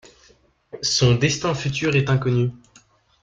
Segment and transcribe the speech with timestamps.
[0.81, 2.49] Son destin futur est inconnu.